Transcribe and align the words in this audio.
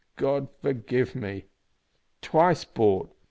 "God 0.15 0.47
forgive 0.63 1.13
me! 1.13 1.45
Twice 2.23 2.65
bought! 2.65 3.13